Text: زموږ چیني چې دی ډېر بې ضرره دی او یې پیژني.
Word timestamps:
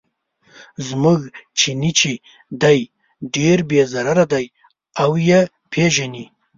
زموږ 0.87 1.19
چیني 1.59 1.91
چې 1.99 2.11
دی 2.61 2.79
ډېر 3.35 3.57
بې 3.69 3.81
ضرره 3.93 4.25
دی 4.33 4.45
او 5.01 5.11
یې 5.27 5.41
پیژني. 5.71 6.25